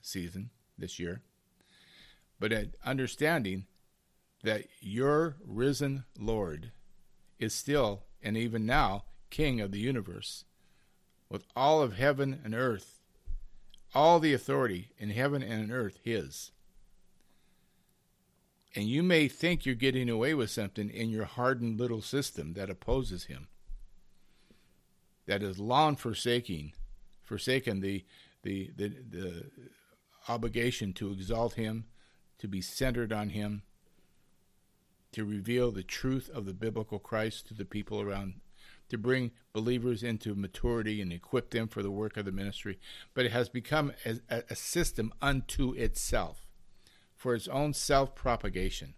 season, 0.00 0.50
this 0.78 0.98
year 0.98 1.22
but 2.44 2.52
at 2.52 2.76
understanding 2.84 3.64
that 4.42 4.64
your 4.78 5.36
risen 5.46 6.04
Lord 6.18 6.72
is 7.38 7.54
still 7.54 8.02
and 8.22 8.36
even 8.36 8.66
now 8.66 9.04
King 9.30 9.62
of 9.62 9.72
the 9.72 9.78
universe, 9.78 10.44
with 11.30 11.46
all 11.56 11.80
of 11.80 11.96
heaven 11.96 12.38
and 12.44 12.54
earth, 12.54 13.00
all 13.94 14.20
the 14.20 14.34
authority 14.34 14.90
in 14.98 15.08
heaven 15.08 15.42
and 15.42 15.64
in 15.64 15.72
earth 15.72 16.00
His. 16.04 16.50
And 18.76 18.90
you 18.90 19.02
may 19.02 19.26
think 19.26 19.64
you're 19.64 19.74
getting 19.74 20.10
away 20.10 20.34
with 20.34 20.50
something 20.50 20.90
in 20.90 21.08
your 21.08 21.24
hardened 21.24 21.80
little 21.80 22.02
system 22.02 22.52
that 22.52 22.68
opposes 22.68 23.24
Him, 23.24 23.48
that 25.24 25.42
is 25.42 25.58
long 25.58 25.96
forsaking, 25.96 26.74
forsaken 27.22 27.80
the 27.80 28.04
the, 28.42 28.70
the, 28.76 28.88
the 28.88 29.46
obligation 30.28 30.92
to 30.92 31.10
exalt 31.10 31.54
Him, 31.54 31.86
to 32.38 32.48
be 32.48 32.60
centered 32.60 33.12
on 33.12 33.30
Him, 33.30 33.62
to 35.12 35.24
reveal 35.24 35.70
the 35.70 35.82
truth 35.82 36.28
of 36.32 36.46
the 36.46 36.54
biblical 36.54 36.98
Christ 36.98 37.48
to 37.48 37.54
the 37.54 37.64
people 37.64 38.00
around, 38.00 38.40
to 38.88 38.98
bring 38.98 39.30
believers 39.52 40.02
into 40.02 40.34
maturity 40.34 41.00
and 41.00 41.12
equip 41.12 41.50
them 41.50 41.68
for 41.68 41.82
the 41.82 41.90
work 41.90 42.16
of 42.16 42.24
the 42.24 42.32
ministry. 42.32 42.78
But 43.14 43.24
it 43.24 43.32
has 43.32 43.48
become 43.48 43.92
a, 44.04 44.42
a 44.50 44.56
system 44.56 45.12
unto 45.22 45.72
itself 45.72 46.44
for 47.14 47.34
its 47.34 47.48
own 47.48 47.72
self 47.72 48.14
propagation. 48.14 48.94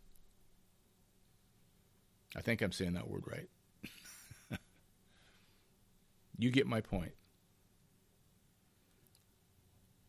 I 2.35 2.41
think 2.41 2.61
I'm 2.61 2.73
saying 2.73 2.95
that 2.95 3.09
word 3.09 3.25
right. 3.27 3.49
you 6.39 6.51
get 6.51 6.67
my 6.67 6.81
point. 6.81 7.13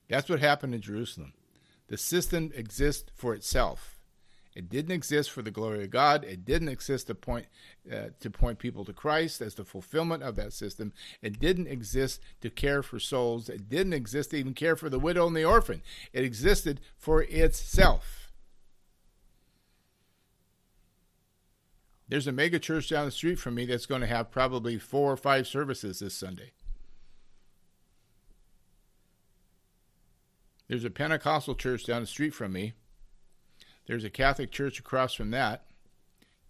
That's 0.10 0.30
what 0.30 0.40
happened 0.40 0.74
in 0.74 0.82
Jerusalem. 0.82 1.34
The 1.88 1.98
system 1.98 2.51
exists 2.53 3.12
for 3.15 3.34
itself. 3.34 3.98
It 4.58 4.70
didn't 4.70 4.91
exist 4.91 5.29
for 5.29 5.44
the 5.44 5.51
glory 5.51 5.84
of 5.84 5.91
God. 5.91 6.24
It 6.24 6.44
didn't 6.44 6.70
exist 6.70 7.06
to 7.08 7.15
point 7.15 7.46
uh, 7.91 8.08
to 8.20 8.29
point 8.32 8.58
people 8.58 8.84
to 8.86 8.91
Christ 8.91 9.39
as 9.39 9.53
the 9.53 9.63
fulfillment 9.63 10.24
of 10.24 10.36
that 10.36 10.51
system. 10.51 10.94
It 11.22 11.39
didn't 11.39 11.67
exist 11.67 12.20
to 12.41 12.50
care 12.50 12.82
for 12.82 12.98
souls. 13.00 13.50
It 13.50 13.70
didn't 13.70 13.94
exist 13.94 14.32
to 14.32 14.38
even 14.38 14.56
care 14.56 14.75
for 14.75 14.89
the 14.89 14.98
widow 14.98 15.27
and 15.27 15.36
the 15.36 15.46
orphan. 15.46 15.84
It 16.12 16.24
existed 16.24 16.82
for 16.98 17.22
itself. 17.22 18.32
There's 22.10 22.25
a 22.25 22.32
mega 22.32 22.58
church 22.58 22.89
down 22.89 23.06
the 23.06 23.12
street 23.12 23.38
from 23.38 23.53
me 23.53 23.67
that's 23.67 23.86
going 23.86 24.01
to 24.01 24.08
have 24.08 24.32
probably 24.32 24.79
four 24.79 25.12
or 25.12 25.17
five 25.17 25.46
services 25.46 26.00
this 26.00 26.15
Sunday. 26.15 26.51
There's 30.68 30.84
a 30.84 30.90
Pentecostal 30.90 31.56
church 31.56 31.86
down 31.86 32.02
the 32.02 32.08
street 32.08 32.34
from 32.34 32.54
me. 32.54 32.74
There's 33.88 34.04
a 34.04 34.10
Catholic 34.10 34.52
church 34.52 34.80
across 34.80 35.14
from 35.14 35.32
that. 35.32 35.66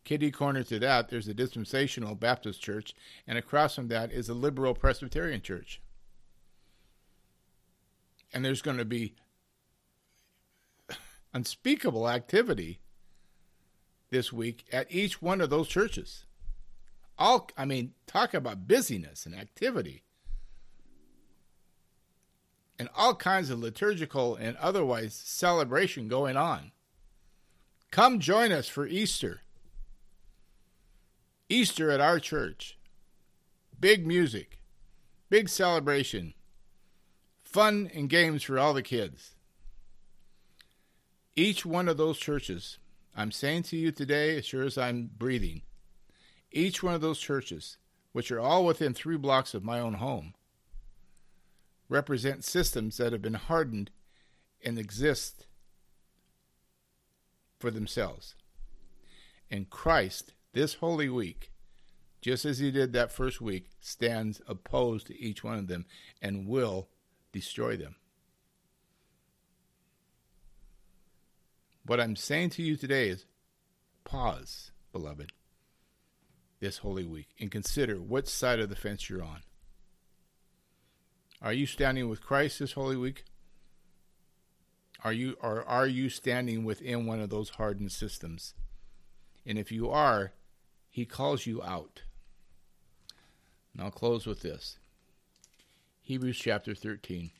Kitty 0.03 0.31
corner 0.31 0.63
to 0.63 0.79
that, 0.79 1.09
there's 1.09 1.27
a 1.27 1.33
dispensational 1.33 2.15
Baptist 2.15 2.61
church, 2.61 2.95
and 3.27 3.37
across 3.37 3.75
from 3.75 3.89
that 3.89 4.11
is 4.11 4.29
a 4.29 4.33
liberal 4.33 4.73
Presbyterian 4.73 5.41
church. 5.41 5.81
And 8.33 8.43
there's 8.43 8.61
going 8.61 8.77
to 8.77 8.85
be 8.85 9.15
unspeakable 11.33 12.09
activity 12.09 12.79
this 14.09 14.31
week 14.31 14.65
at 14.71 14.91
each 14.91 15.21
one 15.21 15.41
of 15.41 15.49
those 15.49 15.67
churches. 15.67 16.25
All 17.17 17.49
I 17.57 17.65
mean, 17.65 17.93
talk 18.05 18.33
about 18.33 18.67
busyness 18.67 19.25
and 19.25 19.35
activity. 19.35 20.03
And 22.79 22.89
all 22.95 23.15
kinds 23.15 23.49
of 23.49 23.59
liturgical 23.59 24.35
and 24.35 24.55
otherwise 24.57 25.13
celebration 25.13 26.07
going 26.07 26.37
on. 26.37 26.71
Come 27.91 28.19
join 28.19 28.51
us 28.51 28.67
for 28.67 28.85
Easter. 28.85 29.41
Easter 31.49 31.89
at 31.89 32.01
our 32.01 32.19
church. 32.19 32.77
Big 33.79 34.05
music, 34.05 34.59
big 35.29 35.49
celebration, 35.49 36.33
fun 37.43 37.89
and 37.93 38.09
games 38.09 38.43
for 38.43 38.57
all 38.57 38.73
the 38.73 38.81
kids. 38.81 39.35
Each 41.35 41.65
one 41.65 41.87
of 41.87 41.97
those 41.97 42.17
churches 42.17 42.79
I'm 43.19 43.31
saying 43.31 43.63
to 43.63 43.77
you 43.77 43.91
today, 43.91 44.37
as 44.37 44.45
sure 44.45 44.63
as 44.63 44.77
I'm 44.77 45.09
breathing, 45.17 45.63
each 46.51 46.83
one 46.83 46.93
of 46.93 47.01
those 47.01 47.17
churches, 47.17 47.77
which 48.11 48.31
are 48.31 48.39
all 48.39 48.63
within 48.63 48.93
three 48.93 49.17
blocks 49.17 49.55
of 49.55 49.63
my 49.63 49.79
own 49.79 49.95
home, 49.95 50.35
represent 51.89 52.43
systems 52.43 52.97
that 52.97 53.11
have 53.11 53.21
been 53.21 53.33
hardened 53.33 53.91
and 54.63 54.77
exist 54.77 55.47
for 57.59 57.71
themselves. 57.71 58.35
And 59.49 59.69
Christ, 59.69 60.33
this 60.53 60.75
Holy 60.75 61.09
Week, 61.09 61.51
just 62.21 62.45
as 62.45 62.59
he 62.59 62.71
did 62.71 62.93
that 62.93 63.11
first 63.11 63.39
week, 63.39 63.69
stands 63.79 64.41
opposed 64.47 65.07
to 65.07 65.19
each 65.19 65.43
one 65.43 65.57
of 65.57 65.67
them 65.67 65.85
and 66.21 66.47
will 66.47 66.89
destroy 67.31 67.77
them. 67.77 67.95
What 71.85 72.01
I'm 72.01 72.17
saying 72.17 72.49
to 72.51 72.63
you 72.63 72.75
today 72.75 73.09
is 73.09 73.25
pause, 74.03 74.71
beloved, 74.91 75.31
this 76.59 76.79
Holy 76.79 77.05
Week 77.05 77.29
and 77.39 77.49
consider 77.49 77.95
which 77.95 78.27
side 78.27 78.59
of 78.59 78.69
the 78.69 78.75
fence 78.75 79.09
you're 79.09 79.23
on. 79.23 79.43
Are 81.41 81.53
you 81.53 81.65
standing 81.65 82.09
with 82.09 82.21
Christ 82.21 82.59
this 82.59 82.73
Holy 82.73 82.97
Week? 82.97 83.23
Are 85.03 85.13
you 85.13 85.37
or 85.41 85.63
are 85.63 85.87
you 85.87 86.09
standing 86.09 86.65
within 86.65 87.05
one 87.05 87.21
of 87.21 87.29
those 87.29 87.51
hardened 87.51 87.91
systems? 87.91 88.53
And 89.45 89.57
if 89.57 89.71
you 89.71 89.89
are, 89.89 90.33
he 90.89 91.05
calls 91.05 91.45
you 91.45 91.61
out. 91.63 92.01
And 93.73 93.83
I'll 93.83 93.91
close 93.91 94.25
with 94.25 94.41
this. 94.41 94.77
Hebrews 96.01 96.39
chapter 96.39 96.73
13. 96.73 97.31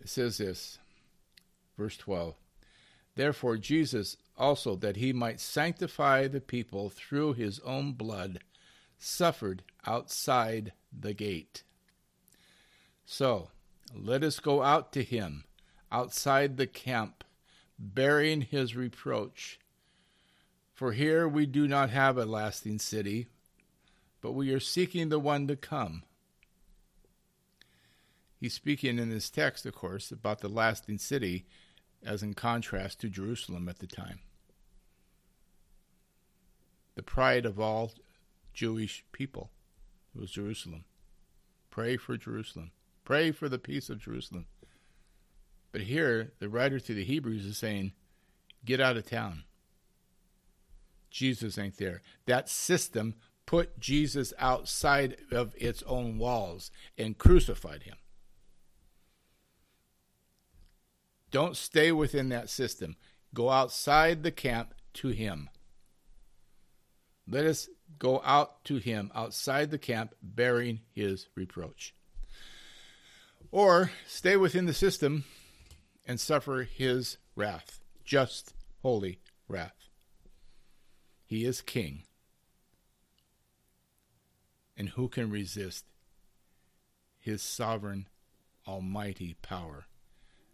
It 0.00 0.08
says 0.08 0.38
this, 0.38 0.78
verse 1.78 1.96
12 1.96 2.34
Therefore, 3.14 3.56
Jesus 3.56 4.16
also, 4.36 4.76
that 4.76 4.96
he 4.96 5.12
might 5.12 5.40
sanctify 5.40 6.26
the 6.26 6.40
people 6.40 6.90
through 6.90 7.34
his 7.34 7.60
own 7.60 7.92
blood, 7.92 8.40
suffered 9.04 9.62
outside 9.86 10.72
the 10.92 11.14
gate. 11.14 11.62
So, 13.04 13.50
let 13.94 14.22
us 14.22 14.40
go 14.40 14.62
out 14.62 14.92
to 14.92 15.02
him 15.02 15.44
outside 15.92 16.56
the 16.56 16.66
camp, 16.66 17.22
bearing 17.78 18.40
his 18.40 18.74
reproach. 18.74 19.60
For 20.72 20.92
here 20.92 21.28
we 21.28 21.46
do 21.46 21.68
not 21.68 21.90
have 21.90 22.18
a 22.18 22.24
lasting 22.24 22.80
city, 22.80 23.28
but 24.20 24.32
we 24.32 24.50
are 24.52 24.60
seeking 24.60 25.08
the 25.08 25.20
one 25.20 25.46
to 25.48 25.56
come. 25.56 26.02
He's 28.40 28.54
speaking 28.54 28.98
in 28.98 29.10
this 29.10 29.30
text, 29.30 29.64
of 29.66 29.74
course, 29.74 30.10
about 30.10 30.40
the 30.40 30.48
lasting 30.48 30.98
city 30.98 31.46
as 32.04 32.22
in 32.22 32.34
contrast 32.34 33.00
to 33.00 33.08
Jerusalem 33.08 33.68
at 33.68 33.78
the 33.78 33.86
time. 33.86 34.20
The 36.96 37.02
pride 37.02 37.46
of 37.46 37.58
all 37.58 37.92
Jewish 38.54 39.04
people 39.12 39.50
It 40.14 40.20
was 40.20 40.30
Jerusalem. 40.30 40.84
Pray 41.70 41.96
for 41.96 42.16
Jerusalem. 42.16 42.70
Pray 43.04 43.32
for 43.32 43.48
the 43.48 43.58
peace 43.58 43.90
of 43.90 43.98
Jerusalem. 43.98 44.46
But 45.72 45.82
here, 45.82 46.32
the 46.38 46.48
writer 46.48 46.78
to 46.78 46.94
the 46.94 47.04
Hebrews 47.04 47.44
is 47.44 47.58
saying, 47.58 47.92
get 48.64 48.80
out 48.80 48.96
of 48.96 49.06
town. 49.06 49.42
Jesus 51.10 51.58
ain't 51.58 51.76
there. 51.78 52.00
That 52.26 52.48
system 52.48 53.14
put 53.44 53.78
Jesus 53.78 54.32
outside 54.38 55.16
of 55.30 55.52
its 55.56 55.82
own 55.86 56.16
walls 56.16 56.70
and 56.96 57.18
crucified 57.18 57.82
him. 57.82 57.96
Don't 61.34 61.56
stay 61.56 61.90
within 61.90 62.28
that 62.28 62.48
system. 62.48 62.94
Go 63.34 63.50
outside 63.50 64.22
the 64.22 64.30
camp 64.30 64.72
to 64.94 65.08
Him. 65.08 65.50
Let 67.26 67.44
us 67.44 67.68
go 67.98 68.20
out 68.24 68.64
to 68.64 68.76
Him 68.76 69.10
outside 69.14 69.70
the 69.70 69.78
camp 69.78 70.14
bearing 70.22 70.80
His 70.92 71.28
reproach. 71.34 71.94
Or 73.50 73.90
stay 74.06 74.36
within 74.36 74.66
the 74.66 74.74
system 74.74 75.24
and 76.06 76.20
suffer 76.20 76.62
His 76.62 77.18
wrath, 77.36 77.80
just, 78.04 78.54
holy 78.82 79.20
wrath. 79.48 79.88
He 81.24 81.44
is 81.44 81.60
King. 81.60 82.02
And 84.76 84.90
who 84.90 85.08
can 85.08 85.30
resist 85.30 85.84
His 87.18 87.42
sovereign, 87.42 88.08
almighty 88.66 89.36
power? 89.40 89.86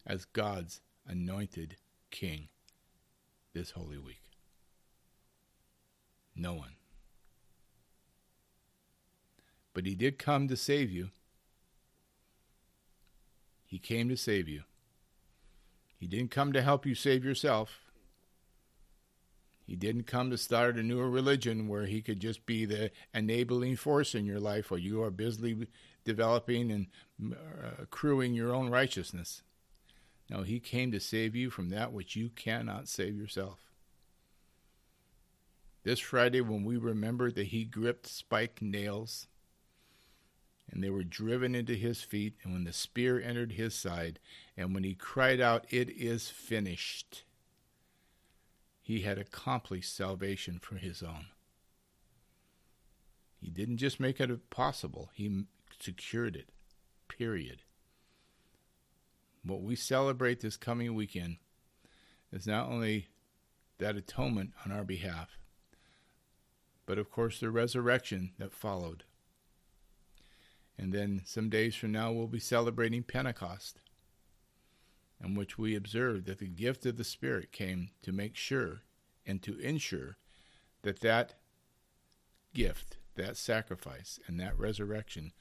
as 0.06 0.24
God's 0.24 0.80
anointed 1.06 1.76
king 2.10 2.48
this 3.52 3.70
Holy 3.70 3.98
Week? 3.98 4.22
No 6.34 6.54
one. 6.54 6.76
But 9.72 9.86
he 9.86 9.94
did 9.94 10.18
come 10.18 10.48
to 10.48 10.56
save 10.56 10.90
you. 10.90 11.10
He 13.66 13.78
came 13.78 14.08
to 14.08 14.16
save 14.16 14.48
you. 14.48 14.62
He 15.98 16.06
didn't 16.06 16.30
come 16.30 16.52
to 16.52 16.62
help 16.62 16.86
you 16.86 16.94
save 16.94 17.24
yourself. 17.24 17.78
He 19.64 19.76
didn't 19.76 20.08
come 20.08 20.30
to 20.30 20.38
start 20.38 20.78
a 20.78 20.82
newer 20.82 21.08
religion 21.08 21.68
where 21.68 21.86
he 21.86 22.02
could 22.02 22.18
just 22.18 22.44
be 22.44 22.64
the 22.64 22.90
enabling 23.14 23.76
force 23.76 24.16
in 24.16 24.24
your 24.24 24.40
life 24.40 24.70
while 24.70 24.80
you 24.80 25.00
are 25.02 25.12
busily 25.12 25.68
developing 26.04 26.72
and 26.72 26.86
uh, 27.32 27.82
accruing 27.82 28.34
your 28.34 28.52
own 28.52 28.70
righteousness. 28.70 29.42
No, 30.28 30.42
he 30.42 30.58
came 30.58 30.90
to 30.90 30.98
save 30.98 31.36
you 31.36 31.50
from 31.50 31.68
that 31.68 31.92
which 31.92 32.16
you 32.16 32.30
cannot 32.30 32.88
save 32.88 33.16
yourself. 33.16 33.58
This 35.84 36.00
Friday, 36.00 36.40
when 36.40 36.64
we 36.64 36.76
remember 36.76 37.30
that 37.30 37.48
he 37.48 37.64
gripped 37.64 38.06
spike 38.06 38.60
nails 38.60 39.28
and 40.70 40.82
they 40.82 40.90
were 40.90 41.02
driven 41.02 41.54
into 41.54 41.74
his 41.74 42.02
feet, 42.02 42.34
and 42.42 42.52
when 42.52 42.64
the 42.64 42.72
spear 42.72 43.20
entered 43.20 43.52
his 43.52 43.74
side, 43.74 44.20
and 44.56 44.74
when 44.74 44.84
he 44.84 44.94
cried 44.94 45.40
out, 45.40 45.66
It 45.70 45.90
is 45.90 46.28
finished, 46.28 47.24
he 48.80 49.00
had 49.00 49.18
accomplished 49.18 49.94
salvation 49.94 50.58
for 50.60 50.76
his 50.76 51.02
own. 51.02 51.26
He 53.40 53.50
didn't 53.50 53.78
just 53.78 53.98
make 53.98 54.20
it 54.20 54.50
possible, 54.50 55.10
he 55.14 55.44
secured 55.78 56.36
it. 56.36 56.50
Period. 57.08 57.62
What 59.42 59.62
we 59.62 59.74
celebrate 59.74 60.40
this 60.40 60.56
coming 60.56 60.94
weekend 60.94 61.38
is 62.32 62.46
not 62.46 62.68
only 62.68 63.08
that 63.78 63.96
atonement 63.96 64.52
on 64.64 64.70
our 64.70 64.84
behalf, 64.84 65.38
but 66.84 66.98
of 66.98 67.10
course 67.10 67.40
the 67.40 67.50
resurrection 67.50 68.32
that 68.38 68.52
followed. 68.52 69.04
And 70.80 70.94
then 70.94 71.20
some 71.26 71.50
days 71.50 71.74
from 71.74 71.92
now, 71.92 72.10
we'll 72.10 72.26
be 72.26 72.40
celebrating 72.40 73.02
Pentecost, 73.02 73.82
in 75.22 75.34
which 75.34 75.58
we 75.58 75.76
observe 75.76 76.24
that 76.24 76.38
the 76.38 76.48
gift 76.48 76.86
of 76.86 76.96
the 76.96 77.04
Spirit 77.04 77.52
came 77.52 77.90
to 78.00 78.12
make 78.12 78.34
sure 78.34 78.80
and 79.26 79.42
to 79.42 79.58
ensure 79.58 80.16
that 80.80 81.00
that 81.00 81.34
gift, 82.54 82.96
that 83.16 83.36
sacrifice, 83.36 84.18
and 84.26 84.40
that 84.40 84.58
resurrection 84.58 85.32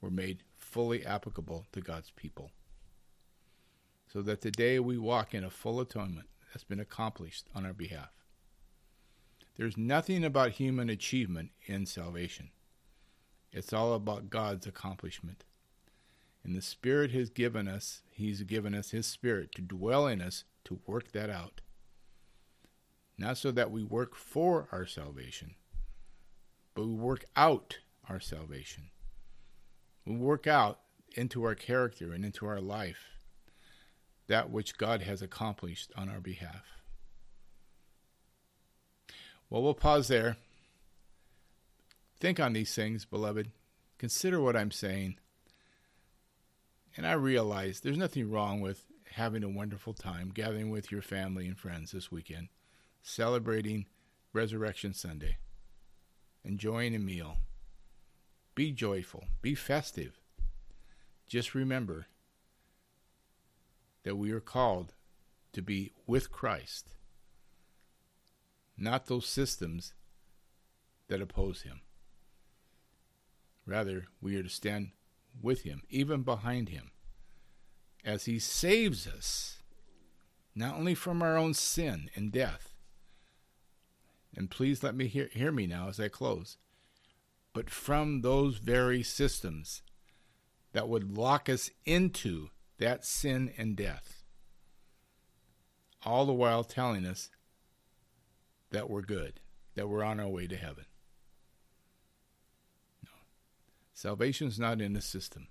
were 0.00 0.10
made 0.10 0.42
fully 0.56 1.06
applicable 1.06 1.66
to 1.70 1.80
God's 1.80 2.10
people. 2.10 2.50
So 4.12 4.20
that 4.22 4.40
today 4.40 4.80
we 4.80 4.98
walk 4.98 5.32
in 5.32 5.44
a 5.44 5.50
full 5.50 5.78
atonement 5.80 6.26
that's 6.52 6.64
been 6.64 6.80
accomplished 6.80 7.46
on 7.54 7.64
our 7.64 7.72
behalf. 7.72 8.10
There's 9.56 9.76
nothing 9.76 10.24
about 10.24 10.52
human 10.52 10.90
achievement 10.90 11.50
in 11.66 11.86
salvation. 11.86 12.50
It's 13.52 13.72
all 13.72 13.94
about 13.94 14.30
God's 14.30 14.66
accomplishment. 14.66 15.44
And 16.44 16.54
the 16.54 16.62
Spirit 16.62 17.10
has 17.12 17.30
given 17.30 17.68
us, 17.68 18.02
He's 18.10 18.42
given 18.42 18.74
us 18.74 18.90
His 18.90 19.06
Spirit 19.06 19.54
to 19.56 19.62
dwell 19.62 20.06
in 20.06 20.20
us 20.20 20.44
to 20.64 20.80
work 20.86 21.12
that 21.12 21.30
out. 21.30 21.60
Not 23.16 23.36
so 23.36 23.50
that 23.50 23.70
we 23.70 23.82
work 23.82 24.14
for 24.14 24.68
our 24.70 24.86
salvation, 24.86 25.54
but 26.74 26.86
we 26.86 26.94
work 26.94 27.24
out 27.34 27.78
our 28.08 28.20
salvation. 28.20 28.90
We 30.06 30.16
work 30.16 30.46
out 30.46 30.80
into 31.14 31.42
our 31.44 31.54
character 31.54 32.12
and 32.12 32.24
into 32.24 32.46
our 32.46 32.60
life 32.60 33.18
that 34.28 34.50
which 34.50 34.78
God 34.78 35.02
has 35.02 35.20
accomplished 35.20 35.90
on 35.96 36.08
our 36.08 36.20
behalf. 36.20 36.64
Well, 39.50 39.62
we'll 39.62 39.74
pause 39.74 40.08
there. 40.08 40.36
Think 42.20 42.40
on 42.40 42.52
these 42.52 42.74
things, 42.74 43.04
beloved. 43.04 43.50
Consider 43.96 44.40
what 44.40 44.56
I'm 44.56 44.70
saying. 44.70 45.18
And 46.96 47.06
I 47.06 47.12
realize 47.12 47.80
there's 47.80 47.98
nothing 47.98 48.30
wrong 48.30 48.60
with 48.60 48.86
having 49.12 49.44
a 49.44 49.48
wonderful 49.48 49.94
time 49.94 50.30
gathering 50.34 50.70
with 50.70 50.90
your 50.90 51.02
family 51.02 51.46
and 51.46 51.56
friends 51.56 51.92
this 51.92 52.10
weekend, 52.10 52.48
celebrating 53.02 53.86
Resurrection 54.32 54.92
Sunday, 54.92 55.38
enjoying 56.44 56.94
a 56.94 56.98
meal. 56.98 57.38
Be 58.54 58.72
joyful, 58.72 59.24
be 59.40 59.54
festive. 59.54 60.20
Just 61.28 61.54
remember 61.54 62.06
that 64.02 64.16
we 64.16 64.32
are 64.32 64.40
called 64.40 64.94
to 65.52 65.62
be 65.62 65.92
with 66.06 66.32
Christ, 66.32 66.90
not 68.76 69.06
those 69.06 69.26
systems 69.26 69.94
that 71.08 71.20
oppose 71.22 71.62
him. 71.62 71.80
Rather, 73.68 74.06
we 74.22 74.34
are 74.36 74.42
to 74.42 74.48
stand 74.48 74.92
with 75.42 75.62
him, 75.62 75.82
even 75.90 76.22
behind 76.22 76.70
him, 76.70 76.90
as 78.02 78.24
he 78.24 78.38
saves 78.38 79.06
us, 79.06 79.58
not 80.54 80.74
only 80.74 80.94
from 80.94 81.20
our 81.22 81.36
own 81.36 81.52
sin 81.52 82.08
and 82.14 82.32
death. 82.32 82.74
And 84.34 84.50
please 84.50 84.82
let 84.82 84.94
me 84.94 85.06
hear, 85.06 85.28
hear 85.32 85.52
me 85.52 85.66
now 85.66 85.88
as 85.88 86.00
I 86.00 86.08
close, 86.08 86.56
but 87.52 87.68
from 87.68 88.22
those 88.22 88.56
very 88.56 89.02
systems 89.02 89.82
that 90.72 90.88
would 90.88 91.16
lock 91.16 91.48
us 91.48 91.70
into 91.84 92.48
that 92.78 93.04
sin 93.04 93.52
and 93.58 93.76
death. 93.76 94.22
All 96.04 96.24
the 96.24 96.32
while 96.32 96.64
telling 96.64 97.04
us 97.04 97.28
that 98.70 98.88
we're 98.88 99.02
good, 99.02 99.40
that 99.74 99.88
we're 99.88 100.04
on 100.04 100.20
our 100.20 100.28
way 100.28 100.46
to 100.46 100.56
heaven. 100.56 100.84
No. 103.04 103.10
Salvation's 103.98 104.60
not 104.60 104.80
in 104.80 104.94
a 104.94 105.00
system. 105.00 105.48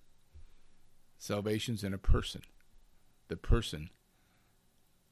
Salvation's 1.17 1.83
in 1.83 1.93
a 1.93 1.97
person. 1.97 2.43
The 3.27 3.35
person 3.35 3.89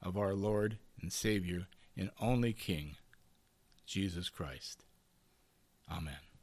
of 0.01 0.15
our 0.15 0.33
Lord 0.33 0.77
and 1.01 1.11
Savior 1.11 1.67
and 1.97 2.11
only 2.21 2.53
King, 2.53 2.95
Jesus 3.85 4.29
Christ. 4.29 4.85
Amen. 5.91 6.34